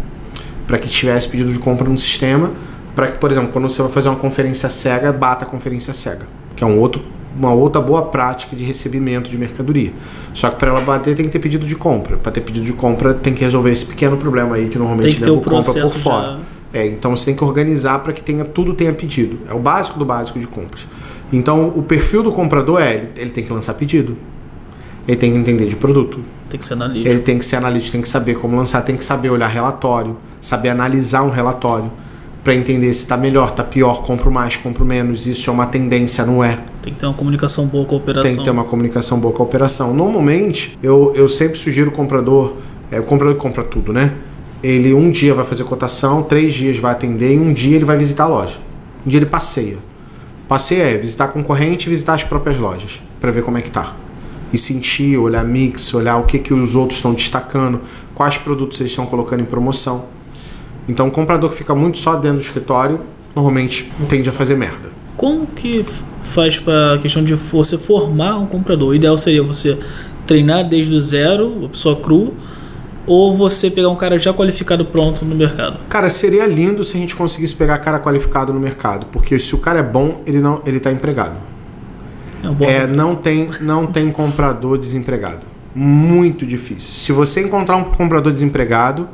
[0.65, 2.51] Para que tivesse pedido de compra no sistema,
[2.97, 6.25] para que, por exemplo, quando você vai fazer uma conferência cega, bata a conferência cega,
[6.55, 6.99] que é um outro,
[7.37, 9.93] uma outra boa prática de recebimento de mercadoria.
[10.33, 12.17] Só que para ela bater tem que ter pedido de compra.
[12.17, 15.41] Para ter pedido de compra tem que resolver esse pequeno problema aí que normalmente o
[15.41, 16.27] compra por fora.
[16.73, 19.41] já- É, então você tem que organizar para que tenha tudo tenha pedido.
[19.47, 20.87] É o básico do básico de compras.
[21.31, 24.17] Então o perfil do comprador é ele, ele tem que lançar pedido.
[25.07, 26.19] Ele tem que entender de produto.
[26.49, 27.07] Tem que ser analítico.
[27.09, 30.17] Ele tem que ser analítico, tem que saber como lançar, tem que saber olhar relatório,
[30.41, 31.91] saber analisar um relatório
[32.47, 36.25] para entender se está melhor, está pior, compro mais, compro menos, isso é uma tendência,
[36.25, 36.57] não é?
[36.81, 38.23] Tem que ter uma comunicação boa com a operação.
[38.23, 39.93] Tem que ter uma comunicação boa com a operação.
[39.93, 42.53] Normalmente, eu, eu sempre sugiro o comprador,
[42.89, 44.13] é, o comprador compra tudo, né?
[44.63, 47.97] Ele um dia vai fazer cotação, três dias vai atender e um dia ele vai
[47.97, 48.59] visitar a loja.
[49.05, 49.75] Um dia ele passeia.
[50.47, 53.71] Passeia é visitar a concorrente e visitar as próprias lojas para ver como é que
[53.71, 53.93] tá.
[54.53, 57.81] E sentir, olhar mix, olhar o que, que os outros estão destacando,
[58.15, 60.15] quais produtos eles estão colocando em promoção.
[60.87, 62.99] Então, o comprador que fica muito só dentro do escritório,
[63.35, 64.89] normalmente tende a fazer merda.
[65.15, 65.85] Como que
[66.21, 68.89] faz para a questão de você formar um comprador?
[68.89, 69.77] O ideal seria você
[70.25, 72.33] treinar desde o zero, a pessoa cru,
[73.05, 75.79] ou você pegar um cara já qualificado pronto no mercado?
[75.87, 79.59] Cara, seria lindo se a gente conseguisse pegar cara qualificado no mercado, porque se o
[79.59, 81.37] cara é bom, ele não, ele tá empregado.
[82.43, 85.41] É um bom É, não tem, não tem comprador desempregado.
[85.73, 86.91] Muito difícil.
[86.93, 89.07] Se você encontrar um comprador desempregado,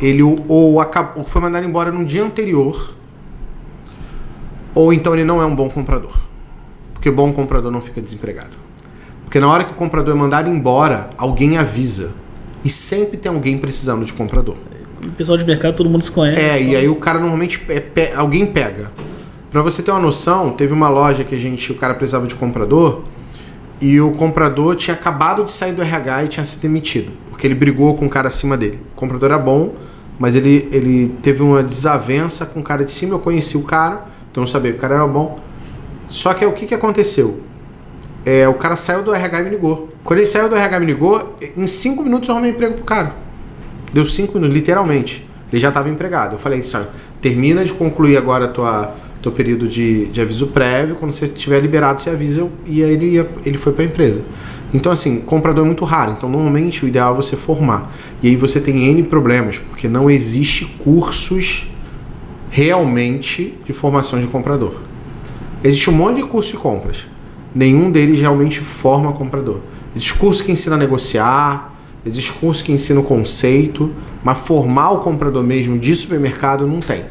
[0.00, 2.94] ele o- ou acabou, foi mandado embora no dia anterior,
[4.74, 6.12] ou então ele não é um bom comprador.
[6.94, 8.50] Porque bom comprador não fica desempregado.
[9.24, 12.10] Porque na hora que o comprador é mandado embora, alguém avisa.
[12.64, 14.56] E sempre tem alguém precisando de comprador.
[15.04, 16.40] O pessoal de mercado, todo mundo se conhece.
[16.40, 18.90] É, e então- aí o cara normalmente pe- pe- alguém pega.
[19.50, 22.34] Pra você ter uma noção, teve uma loja que a gente, o cara precisava de
[22.34, 23.04] comprador
[23.80, 27.54] e o comprador tinha acabado de sair do RH e tinha sido demitido, porque ele
[27.54, 28.80] brigou com o cara acima dele.
[28.92, 29.72] O comprador era bom,
[30.18, 34.06] mas ele, ele teve uma desavença com o cara de cima, eu conheci o cara,
[34.30, 35.38] então eu sabia que o cara era bom.
[36.06, 37.40] Só que o que, que aconteceu?
[38.24, 39.88] É, o cara saiu do RH e me ligou.
[40.02, 42.84] Quando ele saiu do RH e me ligou, em cinco minutos eu arrumei emprego pro
[42.84, 43.14] cara.
[43.92, 45.26] Deu cinco minutos, literalmente.
[45.52, 46.34] Ele já estava empregado.
[46.34, 46.88] Eu falei, sabe,
[47.20, 51.60] termina de concluir agora a tua teu período de, de aviso prévio, quando você estiver
[51.60, 54.22] liberado, você avisa e aí ele, ia, ele foi para a empresa.
[54.72, 56.12] Então, assim, comprador é muito raro.
[56.12, 57.92] Então, normalmente, o ideal é você formar.
[58.22, 61.70] E aí você tem N problemas, porque não existe cursos
[62.50, 64.80] realmente de formação de comprador.
[65.62, 67.06] Existe um monte de curso de compras.
[67.54, 69.60] Nenhum deles realmente forma comprador.
[69.94, 73.90] Existe curso que ensina a negociar, existe curso que ensina o conceito,
[74.22, 77.04] mas formar o comprador mesmo de supermercado não tem.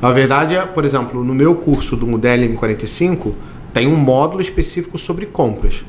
[0.00, 3.32] Na verdade, é, por exemplo, no meu curso do Modelo M45,
[3.72, 5.84] tem um módulo específico sobre compras.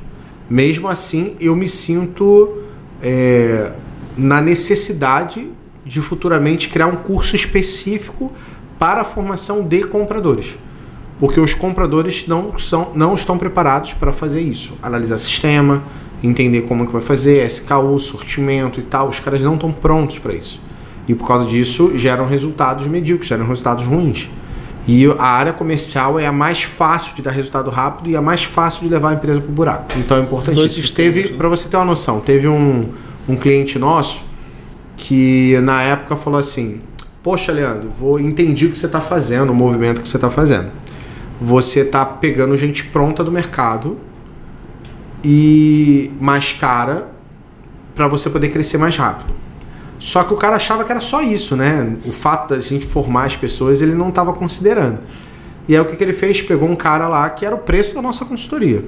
[0.50, 2.64] Mesmo assim, eu me sinto
[3.02, 3.74] é,
[4.18, 5.50] na necessidade
[5.86, 8.32] de futuramente criar um curso específico
[8.78, 10.58] para a formação de compradores.
[11.20, 14.74] Porque os compradores não, são, não estão preparados para fazer isso.
[14.82, 15.84] Analisar sistema,
[16.24, 19.10] entender como é que vai fazer, SKU, sortimento e tal.
[19.10, 20.62] Os caras não estão prontos para isso.
[21.08, 24.30] E por causa disso, geram resultados medíocres, geram resultados ruins.
[24.92, 28.44] E a área comercial é a mais fácil de dar resultado rápido e a mais
[28.44, 29.94] fácil de levar a empresa para o buraco.
[29.96, 30.82] Então é importante Dois isso.
[30.82, 31.38] sistemas, Teve, né?
[31.38, 32.90] para você ter uma noção, teve um,
[33.28, 34.24] um cliente nosso
[34.98, 36.80] que na época falou assim:
[37.22, 40.72] Poxa, Leandro, vou entendi o que você está fazendo, o movimento que você está fazendo.
[41.40, 43.96] Você está pegando gente pronta do mercado
[45.24, 47.10] e mais cara
[47.94, 49.36] para você poder crescer mais rápido.
[50.00, 51.98] Só que o cara achava que era só isso, né?
[52.06, 55.02] O fato da gente formar as pessoas, ele não estava considerando.
[55.68, 56.42] E aí o que, que ele fez?
[56.42, 58.84] Pegou um cara lá que era o preço da nossa consultoria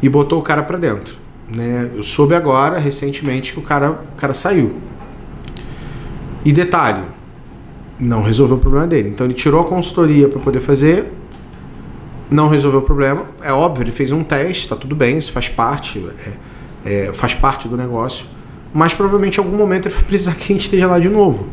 [0.00, 1.16] e botou o cara para dentro.
[1.52, 1.90] Né?
[1.94, 4.76] Eu soube agora, recentemente, que o cara, o cara saiu.
[6.44, 7.02] E detalhe,
[7.98, 9.08] não resolveu o problema dele.
[9.08, 11.12] Então ele tirou a consultoria para poder fazer,
[12.30, 13.26] não resolveu o problema.
[13.42, 16.04] É óbvio, ele fez um teste, tá tudo bem, isso faz parte,
[16.84, 18.26] é, é, faz parte do negócio.
[18.76, 21.46] Mas provavelmente em algum momento ele vai precisar que a gente esteja lá de novo.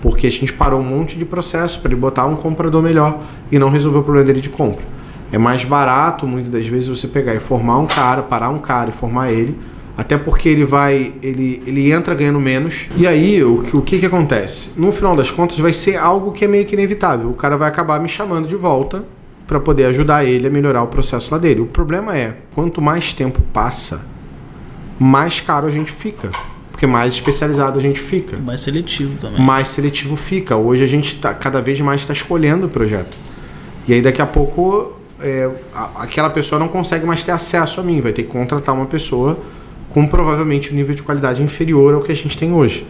[0.00, 3.20] Porque a gente parou um monte de processo para ele botar um comprador melhor
[3.52, 4.80] e não resolveu o problema dele de compra.
[5.30, 8.88] É mais barato, muitas das vezes, você pegar e formar um cara, parar um cara
[8.88, 9.54] e formar ele.
[9.98, 11.12] Até porque ele vai.
[11.22, 12.88] Ele, ele entra ganhando menos.
[12.96, 14.70] E aí, o, o que, que acontece?
[14.78, 17.28] No final das contas, vai ser algo que é meio que inevitável.
[17.28, 19.04] O cara vai acabar me chamando de volta
[19.46, 21.60] para poder ajudar ele a melhorar o processo lá dele.
[21.60, 24.06] O problema é, quanto mais tempo passa,
[25.00, 26.30] mais caro a gente fica.
[26.70, 28.36] Porque mais especializado a gente fica.
[28.38, 29.42] Mais seletivo também.
[29.42, 30.56] Mais seletivo fica.
[30.56, 33.16] Hoje a gente tá, cada vez mais está escolhendo o projeto.
[33.88, 35.50] E aí daqui a pouco é,
[35.96, 39.38] aquela pessoa não consegue mais ter acesso a mim, vai ter que contratar uma pessoa
[39.90, 42.86] com provavelmente um nível de qualidade inferior ao que a gente tem hoje.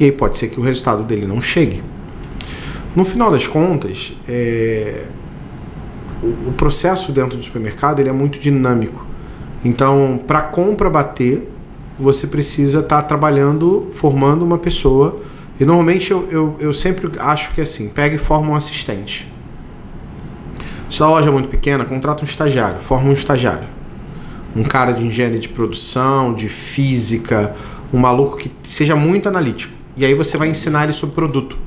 [0.00, 1.82] E aí pode ser que o resultado dele não chegue.
[2.94, 5.06] No final das contas, é,
[6.22, 9.06] o, o, processo dentro do supermercado ele é muito dinâmico.
[9.64, 11.50] Então, para compra bater,
[11.98, 15.20] você precisa estar tá trabalhando, formando uma pessoa.
[15.58, 19.30] E normalmente eu, eu, eu sempre acho que é assim: pega e forma um assistente.
[20.88, 23.68] Se a loja é muito pequena, contrata um estagiário, forma um estagiário.
[24.56, 27.54] Um cara de engenharia de produção, de física,
[27.92, 29.74] um maluco que seja muito analítico.
[29.96, 31.58] E aí você vai ensinar ele sobre produto.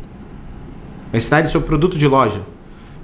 [1.12, 2.42] Vai ensinar ele sobre produto de loja.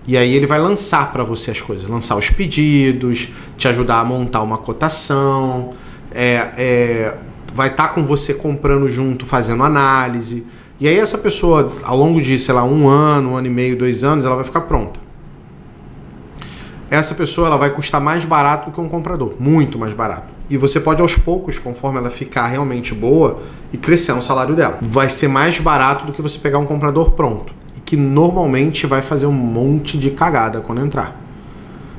[0.07, 4.05] E aí ele vai lançar para você as coisas, lançar os pedidos, te ajudar a
[4.05, 5.71] montar uma cotação,
[6.11, 7.17] é, é,
[7.53, 10.47] vai estar tá com você comprando junto, fazendo análise.
[10.79, 13.77] E aí essa pessoa, ao longo de, sei lá, um ano, um ano e meio,
[13.77, 15.07] dois anos, ela vai ficar pronta
[16.89, 20.27] essa pessoa ela vai custar mais barato do que um comprador, muito mais barato.
[20.49, 23.41] E você pode aos poucos, conforme ela ficar realmente boa,
[23.73, 24.77] e crescer o salário dela.
[24.81, 27.53] Vai ser mais barato do que você pegar um comprador pronto,
[27.87, 31.17] que normalmente vai fazer um monte de cagada quando entrar.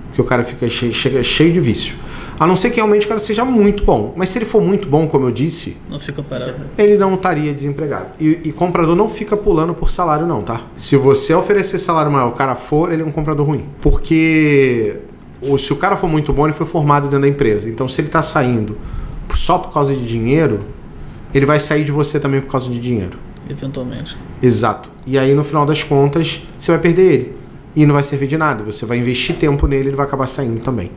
[0.08, 1.96] Porque o cara fica cheio, chega cheio de vício.
[2.38, 4.12] A não ser que realmente o cara seja muito bom.
[4.14, 5.78] Mas se ele for muito bom, como eu disse.
[5.88, 6.56] Não fica parado.
[6.76, 8.08] Ele não estaria desempregado.
[8.20, 10.60] E, e, comprador não fica pulando por salário, não, tá?
[10.76, 13.64] Se você oferecer salário maior, o cara for, ele é um comprador ruim.
[13.80, 15.00] Porque
[15.40, 17.70] ou se o cara for muito bom, ele foi formado dentro da empresa.
[17.70, 18.76] Então, se ele está saindo
[19.34, 20.66] só por causa de dinheiro,
[21.32, 23.18] ele vai sair de você também por causa de dinheiro.
[23.48, 24.14] Eventualmente.
[24.42, 24.97] Exato.
[25.10, 27.36] E aí, no final das contas, você vai perder ele.
[27.74, 28.62] E não vai servir de nada.
[28.64, 30.90] Você vai investir tempo nele, ele vai acabar saindo também.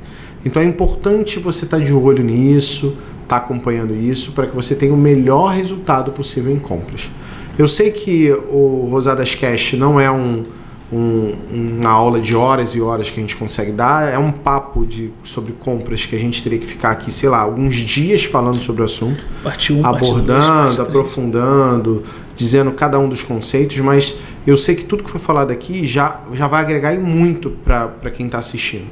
[0.43, 4.55] Então é importante você estar tá de olho nisso, estar tá acompanhando isso, para que
[4.55, 7.09] você tenha o melhor resultado possível em compras.
[7.57, 10.43] Eu sei que o Rosadas Cash não é um,
[10.91, 14.85] um, uma aula de horas e horas que a gente consegue dar, é um papo
[14.85, 18.59] de, sobre compras que a gente teria que ficar aqui, sei lá, alguns dias falando
[18.59, 19.23] sobre o assunto,
[19.71, 22.03] um, abordando, dois, aprofundando,
[22.41, 24.15] dizendo cada um dos conceitos, mas
[24.47, 28.25] eu sei que tudo que foi falado aqui já, já vai agregar muito para quem
[28.25, 28.87] está assistindo.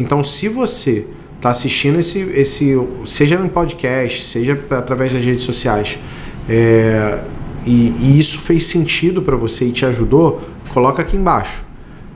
[0.00, 2.74] Então, se você está assistindo esse, esse,
[3.04, 5.98] seja no podcast, seja através das redes sociais,
[6.48, 7.22] é,
[7.66, 10.40] e, e, isso fez sentido para você e te ajudou,
[10.72, 11.62] coloca aqui embaixo.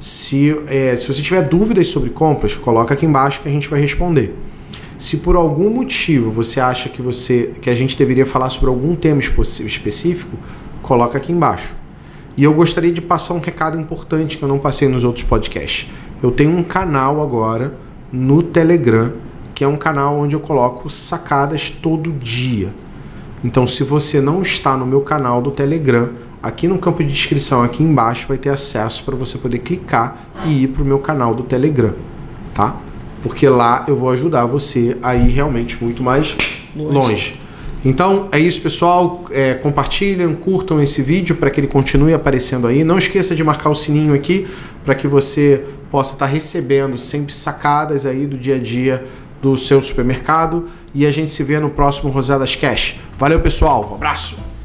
[0.00, 3.78] Se, é, se você tiver dúvidas sobre compras, coloca aqui embaixo que a gente vai
[3.78, 4.34] responder.
[4.98, 8.94] Se por algum motivo você acha que você que a gente deveria falar sobre algum
[8.96, 10.36] tema específico,
[10.88, 11.74] coloca aqui embaixo.
[12.34, 15.86] E eu gostaria de passar um recado importante que eu não passei nos outros podcasts.
[16.22, 17.74] Eu tenho um canal agora
[18.10, 19.12] no Telegram,
[19.54, 22.72] que é um canal onde eu coloco sacadas todo dia.
[23.44, 26.08] Então, se você não está no meu canal do Telegram,
[26.42, 30.16] aqui no campo de descrição, aqui embaixo, vai ter acesso para você poder clicar
[30.46, 31.94] e ir para o meu canal do Telegram,
[32.54, 32.76] tá?
[33.22, 36.34] Porque lá eu vou ajudar você a ir realmente muito mais
[36.74, 36.94] longe.
[36.94, 37.47] longe.
[37.84, 39.24] Então é isso, pessoal.
[39.30, 42.84] É, compartilhem, curtam esse vídeo para que ele continue aparecendo aí.
[42.84, 44.46] Não esqueça de marcar o sininho aqui
[44.84, 49.04] para que você possa estar recebendo sempre sacadas aí do dia a dia
[49.40, 50.68] do seu supermercado.
[50.94, 52.96] E a gente se vê no próximo Rosadas Cash.
[53.18, 53.88] Valeu, pessoal.
[53.92, 54.57] Um abraço.